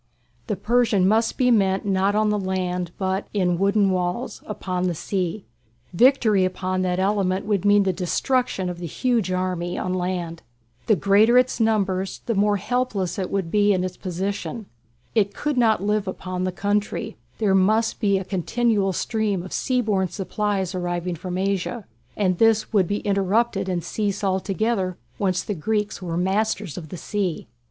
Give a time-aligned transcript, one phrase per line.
[0.47, 4.95] The Persian must be met not on the land, but in "wooden walls" upon the
[4.95, 5.45] sea.
[5.93, 10.41] Victory upon that element would mean the destruction of the huge army on land.
[10.87, 14.65] The greater its numbers the more helpless would be its position.
[15.13, 19.81] It could not live upon "the country"; there must be a continual stream of sea
[19.81, 21.85] borne supplies arriving from Asia,
[22.17, 26.97] and this would be interrupted and cease altogether once the Greeks were masters of the
[26.97, 27.45] sea.